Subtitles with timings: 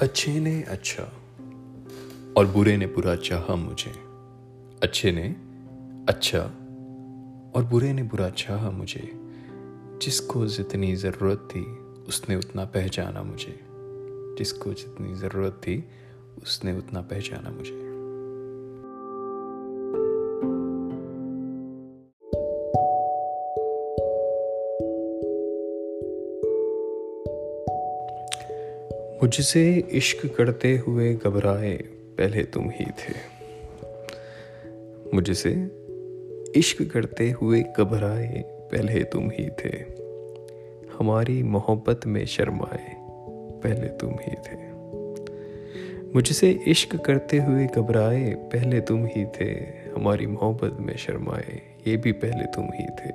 [0.00, 1.02] अच्छे ने अच्छा
[2.36, 3.92] और बुरे ने बुरा चाहा मुझे।
[4.82, 5.36] अच्छे ने
[6.12, 6.38] अच्छा
[7.56, 9.10] और बुरे ने बुरा चाह मुझे।
[10.02, 11.60] जिसको जितनी ज़रूरत थी,
[12.08, 13.60] उसने उतना पहचाना मुझे।
[14.38, 15.84] जिसको जितनी ज़रूरत थी,
[16.42, 17.91] उसने उतना पहचाना मुझे।
[29.22, 31.76] मुझसे इश्क करते हुए घबराए,
[32.18, 33.14] पहले तुम ही थे।
[35.14, 35.50] मुझसे
[36.56, 39.76] इश्क करते हुए घबराए, पहले तुम ही थे।
[40.98, 42.96] हमारी मोहब्बत में शर्माए
[43.60, 44.72] पहले तुम ही थे।
[46.14, 49.50] मुझसे इश्क करते हुए घबराए, पहले तुम ही थे।
[49.96, 53.10] हमारी मोहब्बत में शर्माए ये भी पहले तुम ही थे।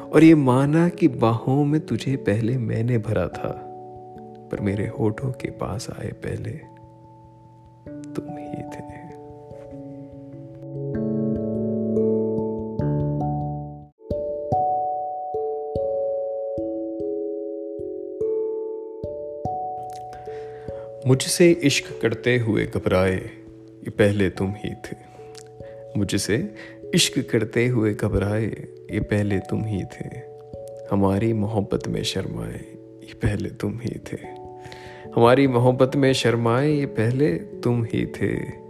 [0.00, 3.66] और ये माना कि बाहों में तुझे पहले मैंने भरा था।
[4.50, 6.50] पर मेरे होठों के पास आए पहले
[8.14, 8.90] तुम ही थे।
[21.06, 24.96] मुझसे इश्क करते हुए घबराए, ये पहले तुम ही थे।
[25.96, 26.54] मुझसे
[26.94, 28.44] इश्क करते हुए घबराए,
[28.90, 30.08] ये पहले तुम ही थे।
[30.90, 32.60] हमारी मोहब्बत में शर्माए,
[33.02, 34.39] ये पहले तुम ही थे।
[35.16, 38.60] हमारी मोहब्बत में शर्माए ये पहले तुम ही थे।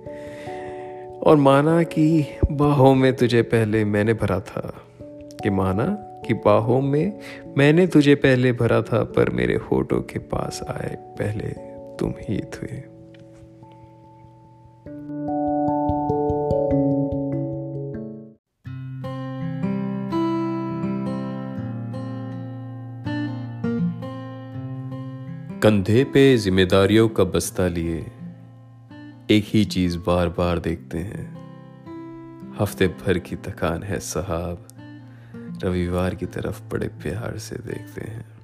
[1.23, 4.75] और माना कि बाहों में तुझे पहले मैंने भरा था।
[5.43, 5.85] कि माना
[6.27, 7.19] कि बाहों में
[7.59, 11.49] मैंने तुझे पहले भरा था, पर मेरे होठों के पास आए पहले
[11.97, 12.90] तुम ही थे।
[25.63, 27.99] कंधे पे जिम्मेदारियों का बस्ता लिए,
[29.31, 31.37] एक ही चीज़ बार बार देखते हैं।
[32.61, 34.69] हफ़्ते भर की थकान है, साहब।
[35.65, 38.40] रविवार की तरफ़ बड़े प्यार से देखते हैं।